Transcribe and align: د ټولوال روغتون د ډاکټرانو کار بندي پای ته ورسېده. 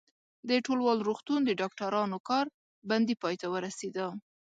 د 0.49 0.51
ټولوال 0.65 0.99
روغتون 1.07 1.39
د 1.45 1.51
ډاکټرانو 1.61 2.17
کار 2.29 2.45
بندي 2.89 3.15
پای 3.21 3.35
ته 3.41 3.47
ورسېده. 3.53 4.05